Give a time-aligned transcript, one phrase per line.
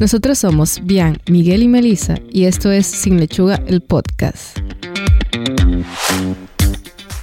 [0.00, 4.58] Nosotros somos Bian, Miguel y Melissa y esto es Sin Lechuga, el podcast.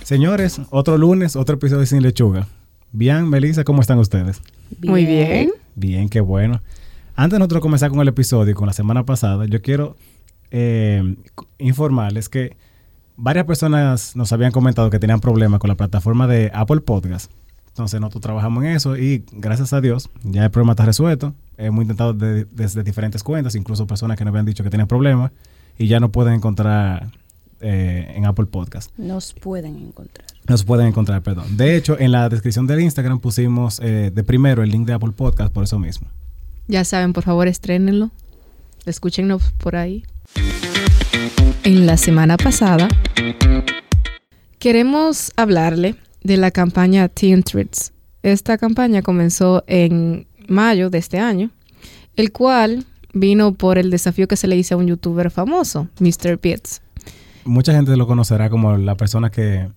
[0.03, 2.47] Señores, otro lunes, otro episodio de Sin Lechuga.
[2.93, 4.41] Bian, Melissa, ¿cómo están ustedes?
[4.81, 5.51] Muy bien.
[5.75, 6.61] Bien, qué bueno.
[7.15, 9.97] Antes de nosotros comenzar con el episodio, con la semana pasada, yo quiero
[10.49, 11.15] eh,
[11.59, 12.55] informarles que
[13.17, 17.31] varias personas nos habían comentado que tenían problemas con la plataforma de Apple Podcast.
[17.71, 21.33] Entonces nosotros trabajamos en eso y gracias a Dios ya el problema está resuelto.
[21.57, 25.31] Hemos intentado de- desde diferentes cuentas, incluso personas que nos habían dicho que tenían problemas
[25.77, 27.09] y ya no pueden encontrar
[27.61, 28.91] eh, en Apple Podcast.
[28.97, 30.27] Nos pueden encontrar.
[30.47, 31.55] Nos pueden encontrar, perdón.
[31.57, 35.11] De hecho, en la descripción del Instagram pusimos eh, de primero el link de Apple
[35.15, 36.07] Podcast por eso mismo.
[36.67, 38.11] Ya saben, por favor, estrénenlo.
[38.85, 40.03] Escúchenlo por ahí.
[41.63, 42.87] En la semana pasada,
[44.59, 47.93] queremos hablarle de la campaña Teen Treats.
[48.23, 51.49] Esta campaña comenzó en mayo de este año,
[52.15, 56.37] el cual vino por el desafío que se le hizo a un youtuber famoso, Mr.
[56.37, 56.81] Pitts.
[57.43, 59.67] Mucha gente lo conocerá como la persona que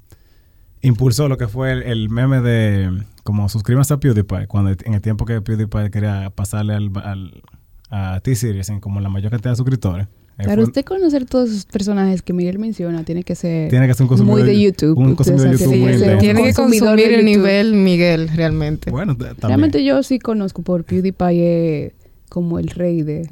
[0.83, 5.25] impulsó lo que fue el, meme de como suscríbanse a PewDiePie, cuando en el tiempo
[5.25, 7.42] que PewDiePie quería pasarle al, al-
[7.89, 10.08] a T-Series en como la mayor cantidad de suscriptores.
[10.36, 14.02] Para usted conocer todos esos personajes que Miguel menciona, tiene que ser tiene que ser
[14.02, 14.98] un consumidor muy de YouTube.
[14.98, 17.24] Un consumidor de YouTube muy un Tiene que consumir de el YouTube.
[17.24, 18.90] nivel Miguel, realmente.
[18.90, 19.36] Bueno, también.
[19.42, 21.94] Realmente yo sí conozco por PewDiePie eh,
[22.28, 23.28] como el rey de...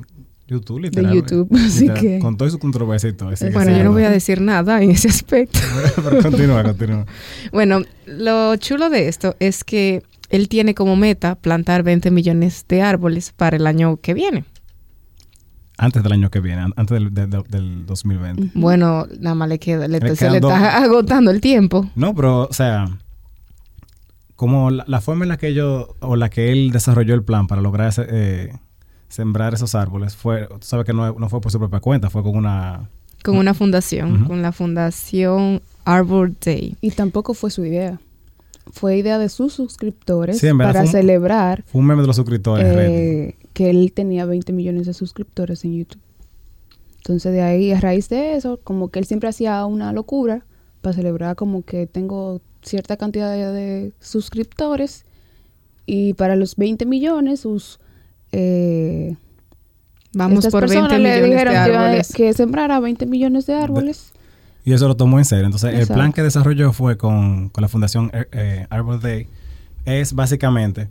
[0.47, 1.15] YouTube, literal.
[1.15, 3.31] YouTube, así literal, que- Con todo su controversia y todo.
[3.31, 3.93] así Bueno, sí, yo no ¿no?
[3.95, 5.59] voy a decir nada en ese aspecto.
[6.05, 7.07] Pero continúa, continúa.
[7.53, 12.83] Bueno, lo chulo de esto es que él tiene como meta plantar 20 millones de
[12.83, 14.45] árboles para el año que viene.
[15.83, 18.51] Antes del año que viene, an- antes del, del- del 2020.
[18.55, 21.89] Bueno, nada más le queda, le, Le se le está agotando el tiempo.
[21.97, 22.87] No, pero, o sea,
[24.37, 27.47] como la, la forma en la que ellos, o la que él desarrolló el plan
[27.47, 28.53] para lograr ese, eh,
[29.09, 32.23] sembrar esos árboles, fue, tú sabes que no, no fue por su propia cuenta, fue
[32.23, 32.89] con una...
[33.25, 36.77] Con una fundación, con la fundación Arbor Day.
[36.81, 38.01] Y tampoco fue su idea.
[38.73, 42.01] Fue idea de sus suscriptores Sí, en verdad para fue un- celebrar Fue un meme
[42.03, 46.01] de los suscriptores eh, que él tenía 20 millones de suscriptores en YouTube.
[46.99, 50.45] Entonces de ahí, a raíz de eso, como que él siempre hacía una locura
[50.81, 55.05] para celebrar como que tengo cierta cantidad de, de suscriptores
[55.87, 57.81] y para los 20 millones sus...
[58.31, 59.17] eh,
[60.15, 62.13] Vamos estas por 20 personas le millones de dijeron que, iba- árboles.
[62.15, 64.13] que sembrara 20 millones de árboles.
[64.65, 65.47] Y eso lo tomó en serio.
[65.47, 69.27] Entonces, el plan que desarrolló fue con, con la fundación eh, eh, Arbor Day.
[69.87, 70.89] Es básicamente,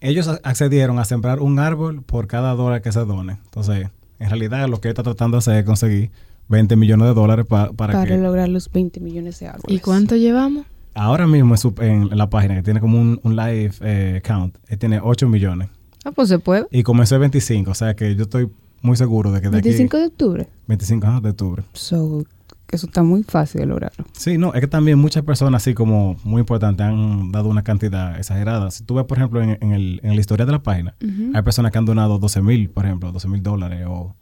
[0.00, 3.38] ellos accedieron a sembrar un árbol por cada dólar que se done.
[3.44, 3.88] Entonces,
[4.18, 6.10] en realidad, lo que él está tratando de hacer es conseguir
[6.48, 8.16] 20 millones de dólares pa- para, para que...
[8.18, 9.76] lograr los 20 millones de árboles.
[9.76, 10.66] ¿Y cuánto llevamos?
[10.94, 14.56] Ahora mismo en, su- en la página, que tiene como un, un live eh, count,
[14.68, 15.68] él tiene 8 millones.
[16.04, 16.66] Ah, pues se puede.
[16.70, 18.48] Y comenzó el 25, o sea que yo estoy
[18.82, 20.00] muy seguro de que de 25 aquí...
[20.00, 20.48] de octubre.
[20.68, 21.62] 25 ajá, de octubre.
[21.74, 22.24] So,
[22.70, 24.04] eso está muy fácil de lograrlo.
[24.12, 28.18] Sí, no, es que también muchas personas, así como muy importantes, han dado una cantidad
[28.18, 28.70] exagerada.
[28.70, 30.94] Si tú ves, por ejemplo, en, en el, en la historia de la página,
[31.34, 34.14] hay personas que han donado 12 mil, por ejemplo, 12 mil dólares o,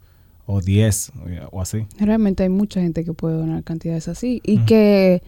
[0.45, 1.11] o 10
[1.51, 1.85] o así.
[1.99, 5.21] Realmente hay mucha gente que puede donar cantidades así y que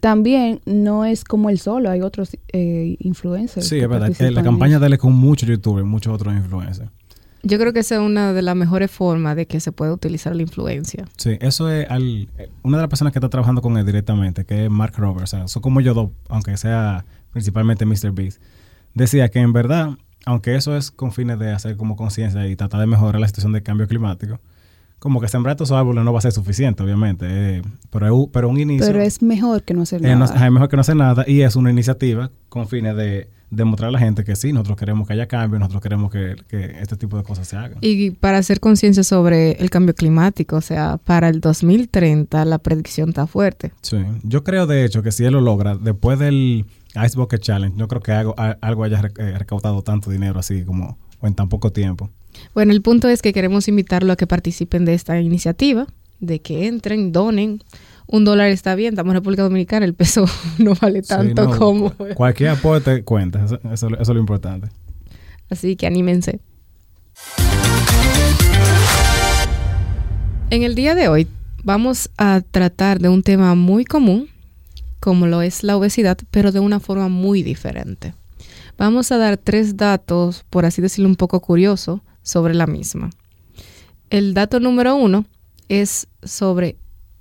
[0.00, 3.66] también no es como él solo, hay otros eh, influencers.
[3.68, 4.08] Sí, es verdad.
[4.08, 6.90] participan la campaña de él es con muchos youtubers, muchos otros influencers.
[7.42, 10.34] Yo creo que esa es una de las mejores formas de que se puede utilizar
[10.34, 11.06] la influencia.
[11.16, 12.28] Sí, eso es al,
[12.62, 15.34] una de las personas que está trabajando con él directamente, que es Mark Roberts.
[15.34, 18.12] O sea, son como yo dos, aunque sea principalmente Mr.
[18.12, 18.40] Beast.
[18.94, 19.90] Decía que en verdad,
[20.24, 23.52] aunque eso es con fines de hacer como conciencia y tratar de mejorar la situación
[23.52, 24.40] del cambio climático,
[25.02, 27.26] como que sembrar estos árboles no va a ser suficiente, obviamente.
[27.28, 28.86] eh, pero, es un- pero un inicio.
[28.86, 30.46] Pero es mejor que no hacer eh, no- nada.
[30.46, 33.92] es mejor que no hacer nada y es una iniciativa con fines de demostrar a
[33.92, 37.16] la gente que sí, nosotros queremos que haya cambio, nosotros queremos que, que este tipo
[37.18, 37.76] de cosas se hagan.
[37.82, 43.10] Y para hacer conciencia sobre el cambio climático, o sea, para el 2030 la predicción
[43.10, 43.72] está fuerte.
[43.82, 46.64] Sí, yo creo de hecho que si él lo logra, después del
[47.04, 50.64] Ice Bucket Challenge, yo creo que algo, a- algo haya eh, recaudado tanto dinero así
[50.64, 52.10] como o en tan poco tiempo.
[52.54, 55.86] Bueno, el punto es que queremos invitarlo a que participen de esta iniciativa,
[56.20, 57.62] de que entren, donen.
[58.06, 60.24] Un dólar está bien, estamos en República Dominicana, el peso
[60.58, 61.90] no vale Sí, tanto no, como...
[61.92, 64.68] cu- Cualquier aporte cuenta, eso, eso- eso es lo importante.
[65.50, 66.40] Así que anímense.
[70.50, 71.26] En el día de hoy
[71.64, 74.28] vamos a tratar de un tema muy común,
[75.00, 78.14] como lo es la obesidad, pero de una forma muy diferente.
[78.78, 83.10] Vamos a dar tres datos, por así decirlo, un poco curioso sobre la misma.
[84.10, 85.24] El dato número uno
[85.68, 86.76] es sobre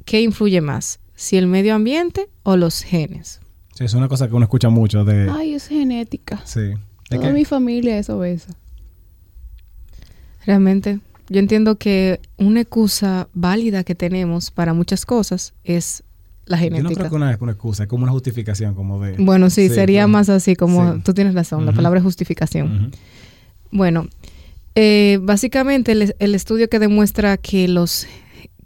[0.05, 3.39] qué influye más, si el medio ambiente o los genes.
[3.75, 5.29] Sí, es una cosa que uno escucha mucho de...
[5.29, 6.41] Ay, es genética.
[6.45, 6.59] sí.
[7.09, 7.33] ¿De Toda qué?
[7.33, 8.53] mi familia es obesa.
[10.45, 10.99] Realmente,
[11.29, 16.03] yo entiendo que una excusa válida que tenemos para muchas cosas es
[16.45, 16.99] la Yo no genética.
[17.01, 19.15] creo que una, una excusa, es como una justificación, como de...
[19.17, 21.01] Bueno, sí, sería como- más así como sí.
[21.03, 22.91] tú tienes razón, la palabra es justificación.
[23.71, 24.07] Bueno,
[24.75, 28.07] eh, básicamente el, el estudio que demuestra que los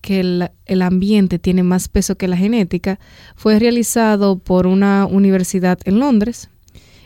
[0.05, 2.99] que el, el ambiente tiene más peso que la genética
[3.35, 6.51] fue realizado por una universidad en Londres,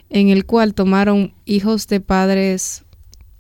[0.10, 2.84] en el cual tomaron hijos de padres,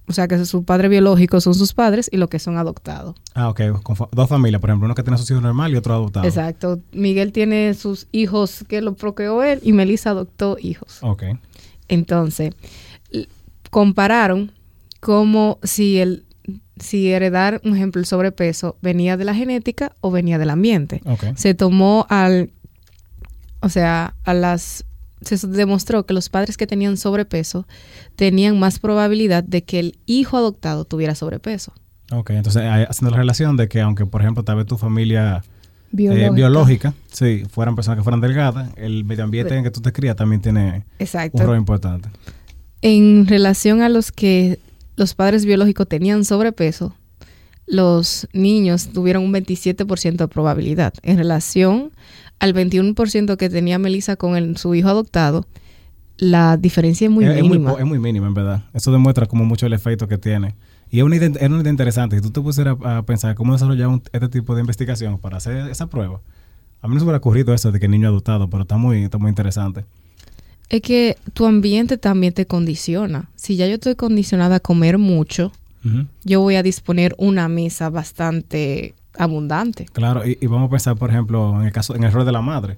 [0.08, 3.18] o sea que sus padres biológicos son sus padres y los que son adoptados.
[3.34, 3.82] Ah, ok.
[3.84, 6.26] Con dos familias, por ejemplo, uno que tiene a sus hijos normal y otro adoptado.
[6.26, 6.80] Exacto.
[6.94, 11.00] Miguel tiene sus hijos que lo procreó él y Melissa adoptó hijos.
[11.02, 11.24] Ok.
[11.90, 12.54] Entonces,
[13.72, 14.54] compararon
[15.00, 16.26] como si el
[16.80, 21.02] si heredar, un ejemplo, el sobrepeso venía de la genética o venía del ambiente.
[21.36, 22.52] Se tomó al,
[23.60, 24.86] o sea, a las,
[25.22, 27.68] se demostró que los padres que tenían sobrepeso
[28.16, 31.74] tenían más probabilidad de que el hijo adoptado tuviera sobrepeso.
[32.12, 35.92] Ok, entonces haciendo la relación de que aunque, por ejemplo, tal vez tu familia eh,
[35.92, 36.32] Biológica.
[36.32, 40.16] biológica, sí, fueran personas que fueran delgadas, el medio ambiente en que tú te crías
[40.16, 41.38] también tiene Exacto.
[41.38, 42.10] un rol importante.
[42.82, 44.60] En relación a los que
[45.00, 46.94] los padres biológicos tenían sobrepeso,
[47.66, 50.94] los niños tuvieron un 27% de probabilidad.
[51.04, 51.92] En relación
[52.40, 55.46] al 21% que tenía Melissa con el- su hijo adoptado,
[56.18, 57.74] la diferencia es muy es, es muy, mínima.
[57.80, 58.64] es muy mínima, en verdad.
[58.74, 60.56] Eso demuestra como mucho el efecto que tiene.
[60.90, 62.18] Y es una idea, es una idea interesante.
[62.18, 65.70] Si tú te pusieras a, pensar cómo desarrollar un- este tipo de investigación para hacer
[65.70, 66.20] esa prueba,
[66.82, 69.04] a mí no se me hubiera ocurrido eso de que niño adoptado, pero está muy,
[69.04, 69.86] está muy interesante.
[70.70, 73.30] Es que tu ambiente también te condiciona.
[73.36, 75.52] Si ya yo estoy condicionada a comer mucho,
[76.24, 79.86] yo voy a disponer una mesa bastante abundante.
[79.92, 82.32] Claro, y, y vamos a pensar, por ejemplo, en el caso, en el rol de
[82.32, 82.78] la madre.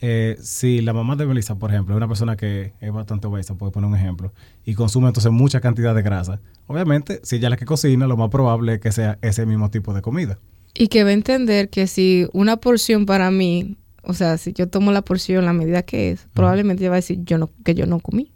[0.00, 3.54] Eh, si la mamá de Melissa, por ejemplo, es una persona que es bastante obesa,
[3.54, 4.32] puedo poner un ejemplo,
[4.64, 8.16] y consume entonces mucha cantidad de grasa, obviamente, si ella es la que cocina, lo
[8.16, 10.38] más probable es que sea ese mismo tipo de comida.
[10.74, 13.76] Y que va a entender que si una porción para mí,
[14.06, 17.02] o sea, si yo tomo la porción la medida que es, probablemente ella va a
[17.04, 18.32] decir yo no, que yo no comí.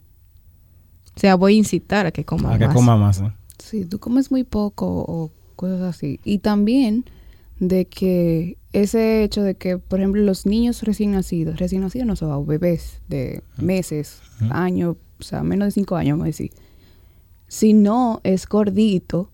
[1.17, 2.75] O sea, voy a incitar a que coma a que más.
[2.75, 3.20] coma más.
[3.20, 3.32] ¿eh?
[3.58, 6.19] Sí, tú comes muy poco o cosas así.
[6.25, 7.05] Y también
[7.58, 12.16] de que ese hecho de que, por ejemplo, los niños recién nacidos, recién nacidos no
[12.16, 14.52] son bebés de meses, Ujú.
[14.52, 16.52] años, o sea, menos de cinco años, vamos a decir.
[17.49, 19.31] Si no es gordito,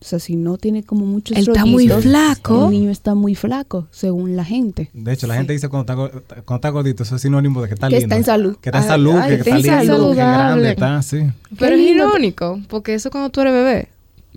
[0.00, 2.64] o sea, si no tiene como muchos Él está muy flaco.
[2.66, 4.90] El niño está muy flaco, según la gente.
[4.92, 5.38] De hecho, la Sí.
[5.38, 8.04] gente dice cuando está, cuando está gordito, eso es sinónimo de que está Que lindo.
[8.06, 8.56] está en salud.
[8.60, 11.22] Que está en Ay, salud, ay, que está está lindo, que grande está, sí.
[11.58, 13.88] Pero es irónico, porque eso cuando tú eres bebé.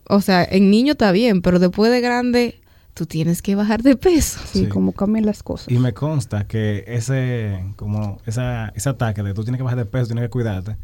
[0.10, 2.62] O sea, en niño está bien, pero después de grande,
[2.94, 4.40] tú tienes que bajar de peso.
[4.52, 4.66] Sí, Sí.
[4.68, 5.70] como cambian las cosas.
[5.70, 9.86] Y me consta que ese, como esa, ese ataque de tú tienes que bajar de
[9.86, 10.78] peso, tienes que cuidarte,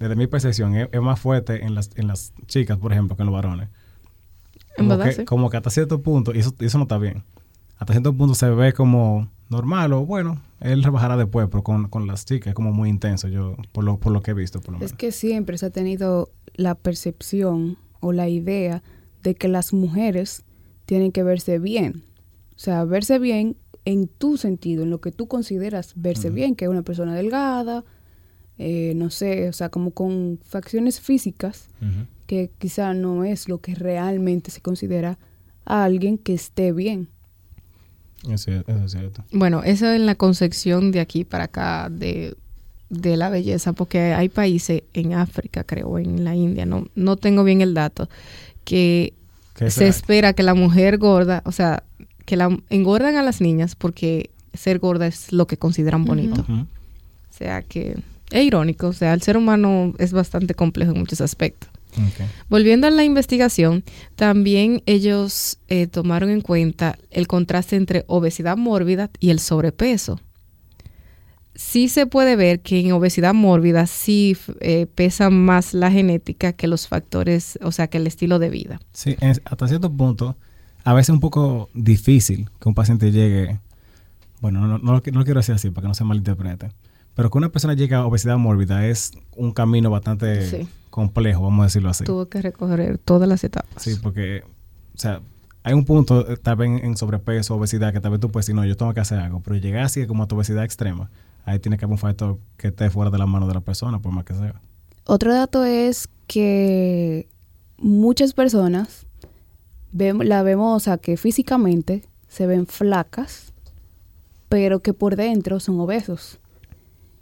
[0.00, 3.22] desde mi percepción es, es más fuerte en las, en las chicas, por ejemplo, que
[3.22, 3.68] en los varones.
[4.76, 5.24] Como verdad, que, sí.
[5.24, 7.22] como que hasta cierto punto, y eso, eso no está bien,
[7.78, 12.06] hasta cierto punto se ve como normal o bueno, él rebajará después, pero con, con
[12.06, 14.72] las chicas es como muy intenso, yo por lo, por lo que he visto, por
[14.72, 14.90] lo menos.
[14.90, 18.82] Es que siempre se ha tenido la percepción o la idea
[19.22, 20.44] de que las mujeres
[20.86, 22.04] tienen que verse bien.
[22.56, 26.64] O sea, verse bien en tu sentido, en lo que tú consideras verse bien, que
[26.64, 27.84] es una persona delgada,
[28.58, 31.68] eh, no sé, o sea, como con facciones físicas.
[32.26, 35.18] Que quizá no es lo que realmente se considera
[35.64, 37.08] a alguien que esté bien.
[38.28, 39.24] Eso, es- eso es cierto.
[39.32, 42.34] Bueno, eso en la concepción de aquí para acá de,
[42.88, 47.44] de la belleza, porque hay países en África, creo, en la India, no, no tengo
[47.44, 48.08] bien el dato,
[48.64, 49.12] que
[49.70, 51.82] se espera que la mujer gorda, o sea,
[52.24, 56.44] que la engordan a las niñas porque ser gorda es lo que consideran bonito.
[57.30, 57.96] O sea que
[58.30, 61.68] es irónico, o sea, el ser humano es bastante complejo en muchos aspectos.
[62.48, 63.84] Volviendo a la investigación,
[64.16, 70.20] también ellos eh, tomaron en cuenta el contraste entre obesidad mórbida y el sobrepeso.
[71.56, 76.66] Sí se puede ver que en obesidad mórbida sí eh, pesa más la genética que
[76.66, 78.80] los factores, o sea, que el estilo de vida.
[78.92, 80.36] Sí, es- hasta cierto punto,
[80.82, 83.60] a veces es un poco difícil que un paciente llegue,
[84.40, 86.70] bueno, no lo quiero decir así para que no se malinterprete,
[87.14, 90.66] pero que una persona llegue a obesidad mórbida es un camino bastante Sí.
[90.94, 92.04] Complejo, vamos a decirlo así.
[92.04, 93.82] Tuvo que recorrer todas las etapas.
[93.82, 94.44] Sí, porque,
[94.94, 95.22] o sea,
[95.64, 98.46] hay un punto, eh, tal vez en, en sobrepeso, obesidad, que tal vez tú puedes
[98.46, 101.10] decir, no, yo tengo que hacer algo, pero llegar así como a tu obesidad extrema,
[101.44, 103.98] ahí tiene que haber un factor que esté fuera de la mano de la persona,
[103.98, 104.60] por más que sea.
[105.04, 107.26] Otro dato es que
[107.76, 109.04] muchas personas
[109.92, 113.52] la vemos, o sea, que físicamente se ven flacas,
[114.48, 116.38] pero que por dentro son obesos.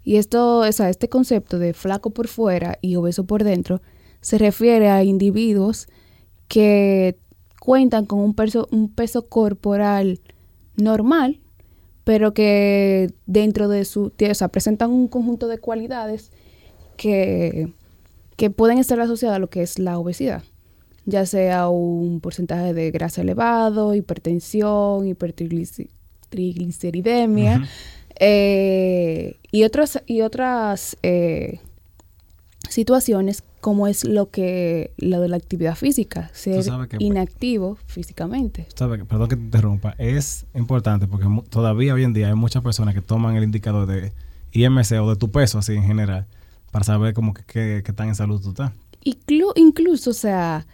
[0.05, 3.83] Y esto, o sea, este concepto de flaco por fuera y obeso por dentro
[4.21, 5.87] se refiere a individuos
[6.49, 7.19] que
[7.61, 10.21] cuentan con un peso, un peso corporal
[10.77, 11.41] normal,
[12.05, 16.33] pero que dentro de su, o sea, presentan un conjunto de cualidades
[16.97, 17.73] que,
[18.37, 20.43] que pueden estar asociadas a lo que es la obesidad,
[21.05, 27.69] ya sea un porcentaje de grasa elevado, hipertensión, hipertrigliceridemia
[28.19, 31.61] eh, y otras, y otras eh,
[32.69, 36.65] situaciones como es lo que lo de la actividad física, ser
[36.99, 38.67] inactivo físicamente.
[38.77, 43.01] perdón que te interrumpa, es importante porque todavía hoy en día hay muchas personas que
[43.01, 44.13] toman el indicador de
[44.51, 46.27] IMC o de tu peso así en general
[46.73, 48.73] para saber cómo que, que, tan en salud tú estás.
[49.55, 50.67] incluso, o sea,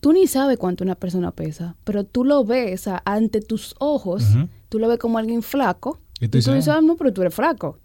[0.00, 4.24] tú ni sabes cuánto una persona pesa, pero tú lo ves ante tus ojos,
[4.68, 7.78] tú lo ves como alguien flaco, y tú, dices, ah, no, pero tú eres flaco.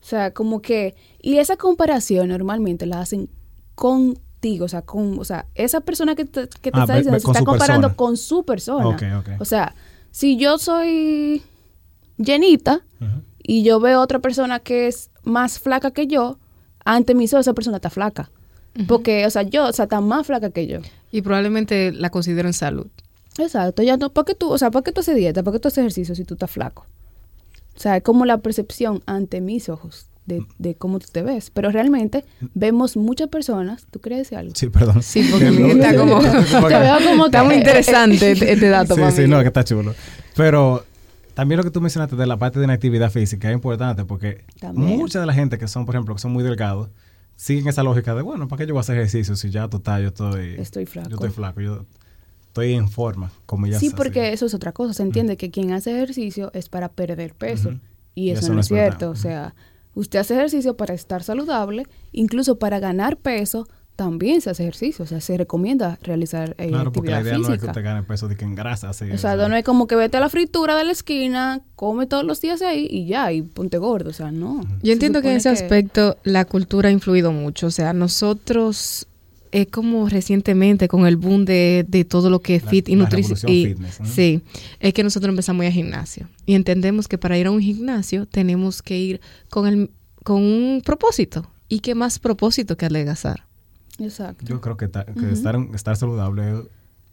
[0.00, 3.28] O sea, como que, y esa comparación normalmente la hacen
[3.74, 7.20] contigo, o sea, con, o sea, esa persona que te, que te ah, está diciendo
[7.20, 8.96] se está comparando con su persona.
[9.38, 9.74] O sea,
[10.10, 11.42] si yo soy
[12.16, 12.82] llenita
[13.42, 16.38] y yo veo otra persona que es más flaca que yo,
[16.84, 18.30] ante mí esa persona está flaca.
[18.86, 20.78] Porque, o sea, yo, o sea, está más flaca que yo.
[21.12, 22.86] Y probablemente la considero en salud.
[23.38, 25.42] Exacto, ya no, ¿para qué tú, o sea, ¿para qué tú haces dieta?
[25.42, 26.86] ¿Para qué tú haces ejercicio si tú estás flaco?
[27.80, 31.48] O sea, es como la percepción ante mis ojos de, cómo tú te ves.
[31.48, 33.86] Pero realmente vemos muchas personas.
[33.90, 34.52] ¿Tú quieres decir algo?
[34.54, 35.02] Sí, perdón.
[35.02, 36.20] Sí, porque está como.
[36.20, 38.96] te veo como está muy interesante este, este dato.
[38.96, 39.94] Sí, sí, no, que está chulo.
[40.36, 40.84] Pero
[41.32, 44.44] también lo que tú mencionaste de la parte de la actividad física es importante porque
[44.74, 46.90] mucha de la gente que son, por ejemplo, que son muy delgados,
[47.34, 50.02] siguen esa lógica de, bueno, ¿para qué yo voy a hacer ejercicio si ya total
[50.02, 50.56] yo estoy...
[50.58, 51.08] Estoy flaco.
[51.08, 51.86] Yo estoy flaco, yo
[52.50, 54.92] estoy en forma, como ya Sí, porque eso es otra cosa.
[54.92, 57.78] Se entiende que quien hace ejercicio es para perder peso.
[58.14, 59.10] Y eso, no es cierto.
[59.10, 59.54] O sea,
[59.94, 65.06] usted hace ejercicio para estar saludable, incluso para ganar peso, también se hace ejercicio, o
[65.06, 68.28] sea, se recomienda realizar eh, claro, porque la idea no es que usted gane peso
[68.28, 68.88] de que en grasa.
[68.88, 72.24] o sea, no es como que vete a la fritura de la esquina, come todos
[72.24, 74.62] los días ahí y ya, y ponte gordo, o sea, no.
[74.82, 79.06] Yo entiendo que en ese aspecto la cultura ha influido mucho, o sea, nosotros
[79.52, 83.38] es como recientemente con el boom de, de todo lo que es fit y nutrición.
[84.04, 84.42] Sí,
[84.78, 87.60] es que nosotros empezamos a ir al gimnasio y entendemos que para ir a un
[87.60, 89.90] gimnasio tenemos que ir con, el,
[90.22, 91.50] con un propósito.
[91.68, 93.46] ¿Y qué más propósito que adelgazar?
[93.98, 94.44] Exacto.
[94.44, 96.64] Yo creo que, estar, estar saludable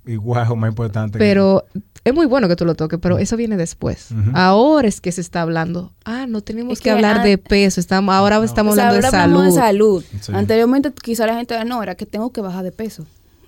[0.07, 1.19] igual o más importante.
[1.19, 1.65] Pero
[2.03, 4.09] es muy bueno que tú lo toques, pero eso viene después.
[4.33, 5.91] Ahora es que se está hablando.
[6.05, 9.45] Ah, no tenemos que, hablar de peso, estamos, ahora estamos hablando de salud.
[9.45, 10.03] de salud.
[10.33, 13.05] Anteriormente quizá la gente no, era que tengo que bajar de peso.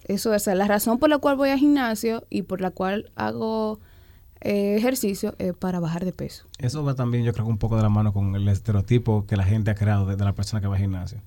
[0.10, 3.80] Eso es la razón por la cual voy al gimnasio y por la cual hago
[4.42, 6.46] eh, ejercicio es para bajar de peso.
[6.58, 9.44] Eso va también, yo creo, un poco de la mano con el estereotipo que la
[9.44, 11.20] gente ha creado de, la persona que va al gimnasio.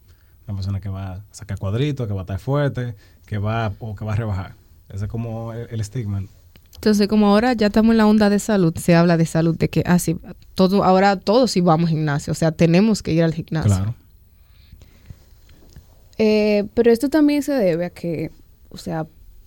[0.48, 2.96] Una persona que va a sacar cuadritos, que va a estar fuerte,
[3.26, 4.54] que va o que va a rebajar.
[4.92, 6.24] Ese es como el, estigma.
[6.74, 9.68] Entonces, como ahora ya estamos en la onda de salud, se habla de salud, de
[9.68, 13.34] que así, ah, todo, ahora todos íbamos al gimnasio, o sea, tenemos que ir al
[13.34, 13.70] gimnasio.
[13.70, 13.94] Claro.
[16.18, 18.30] Eh, pero esto también se debe a que,
[18.68, 19.06] o sea,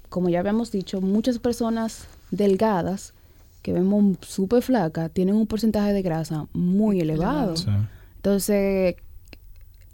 [0.09, 3.13] como ya habíamos dicho, muchas personas delgadas
[3.61, 7.55] que vemos súper flacas tienen un porcentaje de grasa muy elevado.
[8.17, 8.95] Entonces,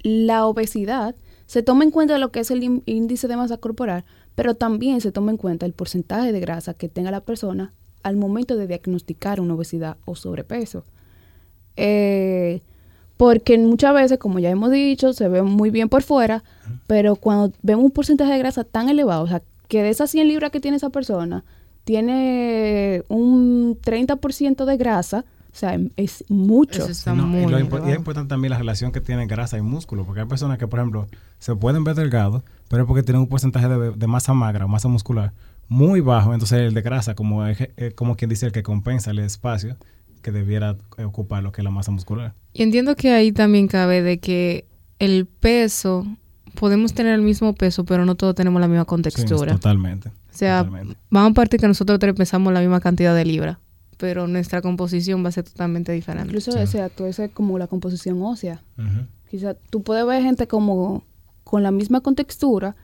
[0.04, 1.16] la obesidad
[1.46, 4.06] se toma en cuenta lo que es el índice de masa corporal,
[4.36, 7.74] pero también se toma en cuenta el porcentaje de grasa que tenga la persona
[8.04, 10.84] al momento de diagnosticar una obesidad o sobrepeso.
[11.76, 12.62] Eh,
[13.18, 16.44] porque muchas veces, como ya hemos dicho, se ve muy bien por fuera,
[16.88, 20.28] pero cuando vemos un porcentaje de grasa tan elevado, o sea, que de esas 100
[20.28, 21.44] libras que tiene esa persona,
[21.84, 26.88] tiene un 30% de grasa, o sea, es mucho.
[26.88, 27.06] y, es
[27.96, 31.08] importante también la relación que tiene grasa y músculo, porque hay personas que, por ejemplo,
[31.40, 34.88] se pueden ver delgados, pero es porque tienen un porcentaje de, masa magra o masa
[34.88, 35.34] muscular
[35.68, 37.44] muy bajo, entonces el de grasa, como,
[37.96, 39.78] como quien dice, el que compensa el espacio
[40.22, 42.34] que debiera ocupar lo que es la masa muscular.
[42.54, 44.66] Y entiendo que ahí también cabe de que
[45.00, 46.06] el peso,
[46.56, 49.54] podemos tener el mismo peso, pero no todos tenemos la misma contextura.
[49.54, 50.10] totalmente.
[50.10, 50.64] O sea,
[51.10, 53.58] vamos a partir que nosotros tres pesamos la misma cantidad de libras
[54.02, 56.30] pero nuestra composición va a ser totalmente diferente.
[56.30, 58.64] Incluso ese acto, es como la composición ósea.
[59.30, 61.04] Quizá tú puedes ver gente como
[61.44, 62.76] con la misma contextura,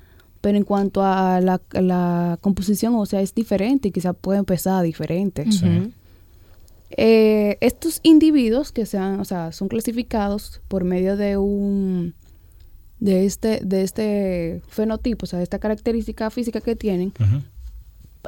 [0.42, 5.48] pero en cuanto a la, composición ósea es diferente y quizá pueden pesar diferente.
[6.92, 12.14] Eh, estos individuos que sean, o sea, son clasificados por medio de un
[13.00, 17.12] de este de este fenotipo, o sea, de esta característica física que tienen,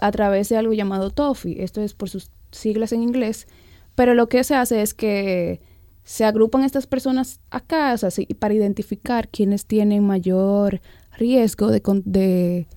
[0.01, 1.61] a través de algo llamado TOFI.
[1.61, 3.47] Esto es por sus siglas en inglés,
[3.95, 5.61] pero lo que se hace es que
[6.03, 10.81] se agrupan estas personas a casa para identificar quienes tienen mayor
[11.17, 12.67] riesgo de,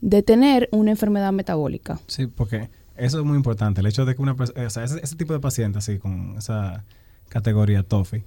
[0.00, 2.00] de tener una enfermedad metabólica.
[2.06, 3.80] Sí, porque eso es muy importante.
[3.80, 6.36] El hecho de que una persona, o sea, ese, ese tipo de pacientes, así, con
[6.38, 6.84] esa
[7.28, 8.24] categoría TOFI,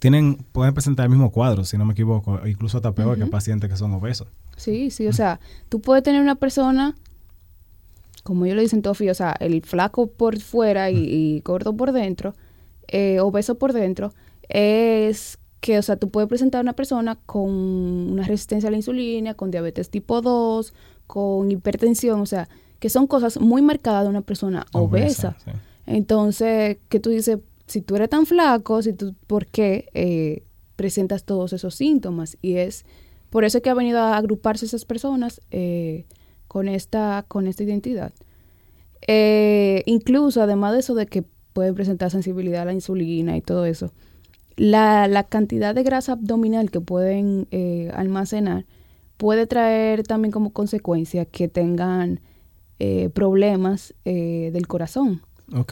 [0.00, 3.68] tienen, pueden presentar el mismo cuadro, si no me equivoco, incluso hasta peor que pacientes
[3.68, 4.28] que son obesos.
[4.56, 6.94] Sí, sí, o sea, tú puedes tener una persona,
[8.30, 11.90] como ellos le dicen Tofi, o sea, el flaco por fuera y, y gordo por
[11.90, 12.32] dentro,
[12.86, 14.14] eh, obeso por dentro,
[14.48, 19.34] es que, o sea, tú puedes presentar una persona con una resistencia a la insulina,
[19.34, 20.72] con diabetes tipo 2,
[21.08, 25.36] con hipertensión, o sea, que son cosas muy marcadas de una persona obesa.
[25.44, 25.50] sí.
[25.86, 30.44] Entonces, que tú dices, si tú eres tan flaco, si tú, ¿por qué eh,
[30.76, 32.38] presentas todos esos síntomas?
[32.40, 32.84] Y es
[33.28, 36.04] por eso que ha venido a agruparse esas personas eh,
[36.50, 38.12] con, esta, con esta identidad.
[39.06, 43.66] Eh, incluso, además de eso de que pueden presentar sensibilidad a la insulina y todo
[43.66, 43.92] eso,
[44.56, 48.66] la, la cantidad de grasa abdominal que pueden eh, almacenar
[49.16, 52.18] puede traer también como consecuencia que tengan
[52.80, 55.22] eh, problemas eh, del corazón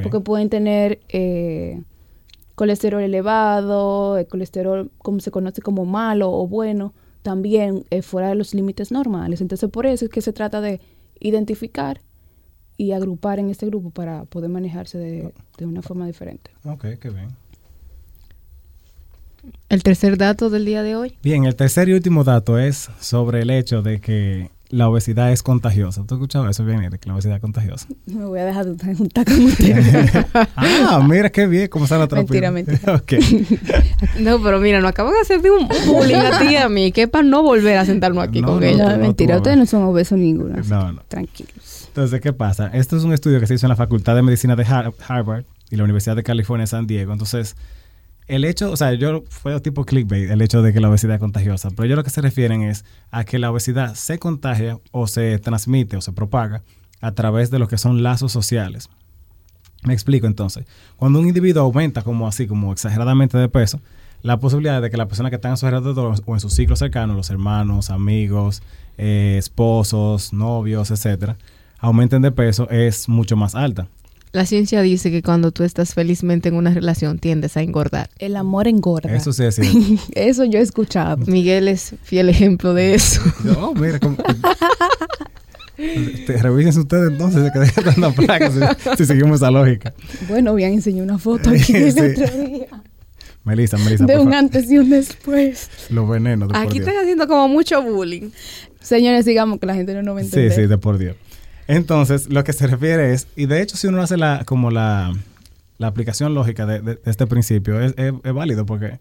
[0.00, 1.00] porque pueden tener
[2.54, 8.34] colesterol elevado, el colesterol como se conoce como malo o bueno, también eh, fuera de
[8.34, 9.40] los límites normales.
[9.40, 10.80] Entonces por eso es que se trata de
[11.20, 12.00] identificar
[12.76, 16.50] y agrupar en este grupo para poder manejarse de, de una forma diferente.
[16.64, 17.28] Ok, qué bien.
[19.68, 21.16] El tercer dato del día de hoy.
[21.22, 25.42] Bien, el tercer y último dato es sobre el hecho de que la obesidad es
[25.42, 26.02] contagiosa.
[26.06, 27.86] ¿Tú has escuchado eso bien, que la obesidad es contagiosa?
[28.06, 30.10] Me voy a dejar de juntar con ustedes.
[30.56, 32.94] ah, mira qué bien, cómo está la otra Mentira, mentira.
[32.94, 33.12] ok.
[34.20, 36.92] No, pero mira, nos acaban de hacer de un bullying a ti y a mí,
[36.92, 38.96] que es para no volver a sentarnos aquí No, con no, ella.
[38.96, 40.56] No, mentira, ustedes no son obesos ninguno.
[40.68, 41.02] No, no.
[41.08, 41.84] Tranquilos.
[41.88, 42.68] Entonces, ¿qué pasa?
[42.68, 45.44] Esto es un estudio que se hizo en la Facultad de Medicina de Har- Harvard
[45.70, 47.12] y la Universidad de California en San Diego.
[47.12, 47.56] Entonces,
[48.28, 51.20] el hecho, o sea, yo fue tipo clickbait el hecho de que la obesidad es
[51.20, 55.06] contagiosa, pero ellos lo que se refieren es a que la obesidad se contagia o
[55.06, 56.62] se transmite o se propaga
[57.00, 58.90] a través de lo que son lazos sociales.
[59.84, 60.66] Me explico entonces.
[60.96, 63.80] Cuando un individuo aumenta como así, como exageradamente de peso,
[64.22, 66.76] la posibilidad de que la persona que está a su alrededor o en su ciclo
[66.76, 68.62] cercano, los hermanos, amigos,
[68.98, 71.36] eh, esposos, novios, etcétera,
[71.78, 73.88] aumenten de peso es mucho más alta.
[74.32, 78.10] La ciencia dice que cuando tú estás felizmente en una relación tiendes a engordar.
[78.18, 79.14] El amor engorda.
[79.14, 79.78] Eso sí es cierto.
[80.14, 81.16] Eso yo he escuchado.
[81.26, 83.20] Miguel es fiel ejemplo de eso.
[83.44, 84.16] No, mira, como-
[86.26, 89.94] Te- revisen ustedes entonces de que dejan tanta placa si, si seguimos esa lógica.
[90.28, 92.00] Bueno, bien, enseñó una foto aquí el Sí.
[92.00, 92.66] otro día.
[93.44, 94.34] Melissa, Melissa, De por un favor.
[94.34, 95.70] antes y un después.
[95.90, 96.88] Los venenos de por Aquí Dios.
[96.88, 98.30] están haciendo como mucho bullying.
[98.80, 100.52] Señores, digamos que la gente no nos va a Sí, entender.
[100.52, 101.16] sí, de por Dios.
[101.68, 105.12] Entonces, lo que se refiere es, y de hecho si uno hace la, como la,
[105.76, 107.94] la aplicación lógica de, de- este principio, es,
[108.34, 108.98] válido porque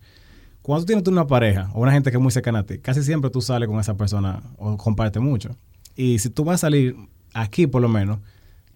[0.61, 3.01] cuando tienes tú una pareja o una gente que es muy cercana a ti, casi
[3.03, 5.55] siempre tú sales con esa persona o compartes mucho.
[5.95, 6.95] Y si tú vas a salir
[7.33, 8.19] aquí por lo menos,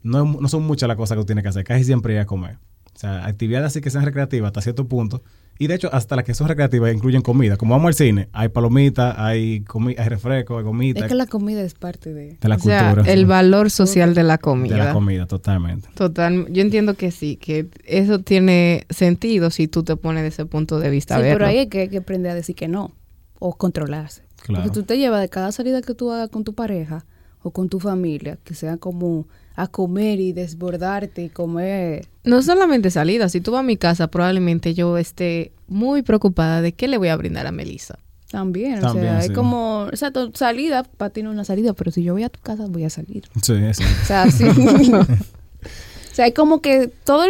[0.04, 2.26] no, no son muchas las cosas que tú tienes que hacer, casi siempre ir a
[2.26, 2.58] comer.
[2.96, 5.22] O sea, actividades así que sean recreativas hasta cierto punto.
[5.62, 7.56] Y de hecho, hasta las que son recreativas incluyen comida.
[7.56, 11.02] Como vamos al cine, hay palomitas, hay, comi- hay refresco, hay gomita.
[11.02, 12.38] Es que la comida es parte de...
[12.41, 13.13] de la o sea, cultura.
[13.13, 13.26] el sí.
[13.26, 14.78] valor social de la De comida.
[14.78, 15.88] la comida, totalmente.
[15.93, 20.47] Total, yo entiendo que sí, que eso tiene sentido si tú te pones de ese
[20.47, 21.17] punto de vista.
[21.17, 22.95] Sí, pero ahí hay que, hay que aprender a decir que no.
[23.38, 24.24] O controlarse.
[24.43, 24.63] Claro.
[24.63, 27.06] Porque tú te llevas de cada salida que tú hagas con tu pareja
[27.44, 32.08] o con tu familia, que sea como a comer y desbordarte y comer.
[32.24, 36.74] No solamente salida, si tú vas a mi casa, probablemente yo esté muy preocupada de
[36.74, 37.98] qué le voy a brindar a Melissa.
[38.32, 39.28] También, o También, sea, sí.
[39.28, 42.30] es como, exacto, salida, para ti no es una salida, pero si yo voy a
[42.30, 43.26] tu casa, voy a salir.
[43.42, 43.84] Sí, eso.
[43.84, 44.46] O sea, sí.
[44.92, 47.30] o sea, es como que todas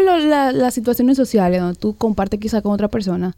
[0.54, 3.36] las situaciones sociales donde tú compartes quizá con otra persona,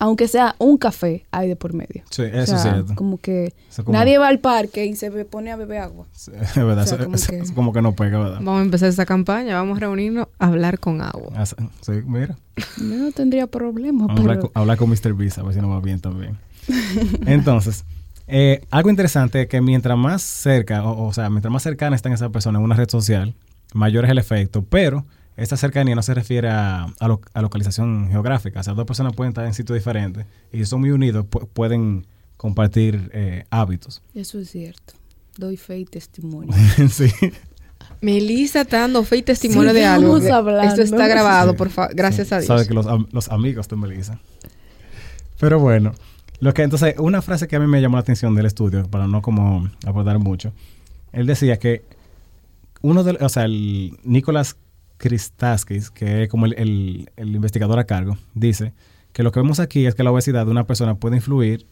[0.00, 2.02] aunque sea un café, hay de por medio.
[2.10, 2.94] Sí, O eso sea, es cierto.
[2.94, 6.06] Como que como- nadie va al parque y se pone a beber agua.
[6.12, 8.36] Sí, es verdad, o sea, eso, como eso- que- eso como que no pega, ¿verdad?
[8.42, 11.32] Vamos a empezar esta campaña, vamos a reunirnos a hablar con agua.
[11.36, 12.36] Ah, Sí, mira.
[12.78, 15.14] Yo no tendría problema, hablar con, hablar con Mr.
[15.14, 16.36] Beast, a ver si nos va bien también.
[17.26, 17.84] Entonces,
[18.26, 22.12] eh, algo interesante es que mientras más cerca, o, o sea, mientras más cercana están
[22.12, 23.34] esas personas en una red social,
[23.74, 25.04] mayor es el efecto, pero
[25.36, 28.60] esta cercanía no se refiere a, a lo- a localización geográfica.
[28.60, 31.48] O sea, dos personas pueden estar en sitios diferentes y si son muy unidos, pu-
[31.52, 34.02] pueden compartir eh, hábitos.
[34.14, 34.94] eso es cierto.
[35.36, 36.52] Doy fe y testimonio.
[36.90, 37.10] sí.
[38.00, 40.16] Melissa está dando fe y testimonio de algo.
[40.16, 40.62] Hablando.
[40.68, 41.94] Esto está grabado, Sí, por favor.
[41.94, 42.34] Gracias sí.
[42.34, 42.46] a Dios.
[42.48, 44.20] Sabe que los, los amigos de Melissa.
[45.40, 45.92] Pero bueno,
[46.40, 49.06] lo que entonces, una frase que a mí me llamó la atención del estudio, para
[49.06, 50.52] no como abordar mucho,
[51.12, 51.84] él decía que
[52.82, 54.56] uno de, o sea, el Nicolás
[55.04, 58.72] Christaskis, que es como el, investigador a cargo, dice
[59.12, 61.66] que lo que vemos aquí es que la obesidad de una persona puede influir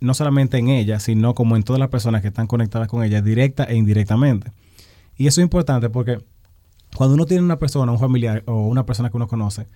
[0.00, 3.22] no solamente en ella, sino como en todas las personas que están conectadas con ella,
[3.22, 4.52] directa e indirectamente.
[5.16, 6.18] Y eso es importante porque
[6.94, 9.66] cuando uno tiene una persona, un familiar o una persona que uno conoce,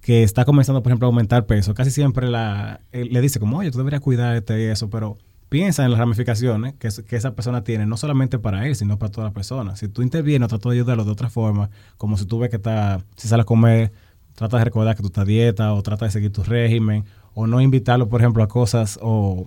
[0.00, 3.70] que está comenzando, por ejemplo, a aumentar peso, casi siempre la, le dice como, oye,
[3.70, 7.86] tú deberías cuidarte y eso, pero piensa en las ramificaciones que, que, esa persona tiene,
[7.86, 9.76] no solamente para él, sino para toda la persona.
[9.76, 12.56] Si tú intervienes o tratas de ayudarlo de otra forma, como si tú ves que
[12.56, 13.92] está, si sale a comer,
[14.34, 17.60] trata de recordar que tú estás dieta o trata de seguir tu régimen, o no
[17.60, 19.46] invitarlo, por ejemplo, a cosas o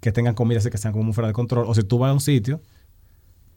[0.00, 2.20] que tengan comidas que sean como fuera de control, o si tú vas a un
[2.20, 2.60] sitio,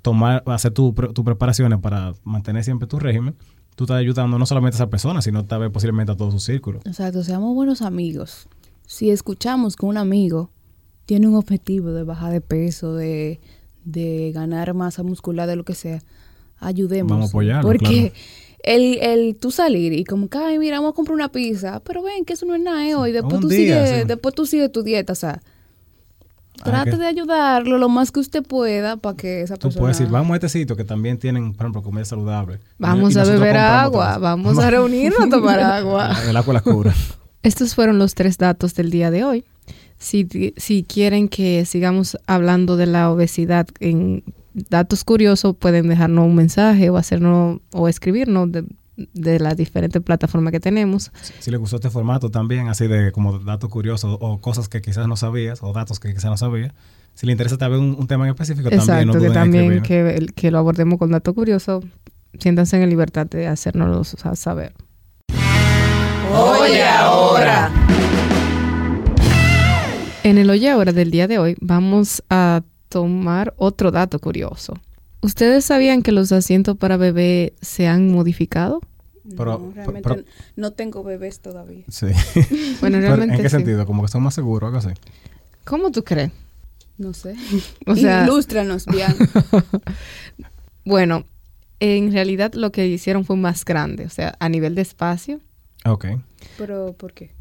[0.02, 3.36] tomar, hacer tus tu preparaciones para mantener siempre tu régimen,
[3.76, 6.80] tú estás ayudando no solamente a esa persona, sino también posiblemente a todo su círculo.
[6.86, 8.48] Exacto, seamos buenos amigos.
[8.86, 10.50] Si escuchamos que un amigo
[11.10, 13.40] tiene un objetivo de bajar de peso, de,
[13.84, 16.04] de ganar masa muscular, de lo que sea,
[16.60, 17.10] ayudemos.
[17.10, 17.68] Vamos a apoyarlo.
[17.68, 18.14] Porque
[18.62, 22.04] el, el tú salir y como que, ay, mira, vamos a comprar una pizza, pero
[22.04, 22.94] ven que eso no es nada ¿eh?
[22.94, 25.42] hoy, después, tú sigues, después tú sigues tu dieta, o sea.
[26.62, 29.74] Ah, trate de ayudarlo lo más que usted pueda para que esa persona...
[29.74, 32.60] Tú puedes decir, vamos a este sitio que también tienen, por ejemplo, comida saludable.
[32.78, 36.16] Vamos a beber agua, vamos a reunirnos a tomar agua.
[36.30, 36.94] El agua la cura.
[37.42, 39.46] Estos fueron los tres datos del día de hoy.
[39.98, 46.36] Si, si quieren que sigamos hablando de la obesidad en datos curiosos, pueden dejarnos un
[46.36, 48.66] mensaje o hacernos o escribirnos de,
[49.14, 51.12] de las diferentes plataformas que tenemos.
[51.40, 55.08] Si, les gustó este formato también, así de como datos curiosos o cosas que quizás
[55.08, 56.74] no sabías o datos que quizás no sabías.
[57.14, 60.52] Si le interesa también un, un tema en específico, también no que también que, que,
[60.52, 61.84] lo abordemos con datos curiosos,
[62.40, 64.74] siéntanse en libertad de hacernos saber.
[66.32, 67.72] Oye ahora.
[70.24, 74.74] En el Oye ahora del día de hoy vamos a tomar otro dato curioso.
[75.22, 78.82] ¿Ustedes sabían que los asientos para bebé se han modificado?
[79.38, 80.26] Pero, no, realmente
[80.58, 81.86] no tengo bebés todavía.
[81.88, 82.08] Sí.
[82.82, 83.86] bueno, realmente ¿En qué sentido?
[83.86, 85.00] ¿Como que son más seguros o algo así?
[85.64, 86.32] ¿Cómo tú crees?
[86.98, 87.36] No sé.
[87.86, 89.16] O sea, Ilústranos bien.
[90.86, 91.24] bueno,
[91.80, 95.40] en realidad lo que hicieron fue más grande, o sea, a nivel de espacio.
[95.86, 96.08] Ok.
[96.58, 97.32] ¿Pero por qué?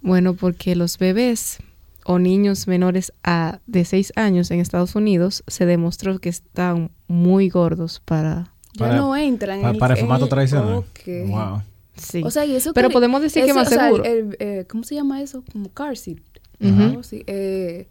[0.00, 1.58] Bueno, porque los bebés
[2.04, 7.48] o niños menores a de 6 años en Estados Unidos se demostró que están muy
[7.48, 8.52] gordos para...
[8.74, 10.84] ya no entran para, en para el formato tradicional.
[11.06, 11.62] Wow.
[11.96, 12.22] Sí.
[12.24, 14.02] O sea, y eso Pero podemos decir que más seguro.
[14.04, 15.44] eh, ¿Cómo se llama eso?
[15.52, 16.18] Como car seat.
[16.60, 17.88] eh,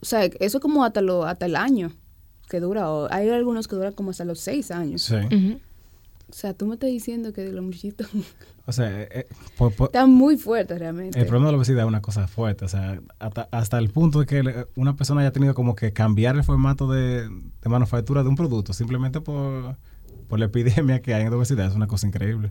[0.00, 1.90] o sea, eso como hasta, lo, hasta el año
[2.48, 2.90] que dura.
[2.90, 5.02] O hay algunos que duran como hasta los 6 años.
[5.02, 5.16] Sí.
[6.34, 8.08] O sea, tú me estás diciendo que los muchachitos...
[8.66, 9.26] O sea, eh, eh
[9.84, 11.20] están muy fuertes realmente.
[11.20, 12.64] El problema de la obesidad es una cosa fuerte.
[12.64, 16.34] O sea, hasta, hasta el punto de que una persona haya tenido como que cambiar
[16.34, 19.76] el formato de, de manufactura de un producto simplemente por,
[20.26, 21.66] por la epidemia que hay en obesidad.
[21.66, 22.50] Es una cosa increíble.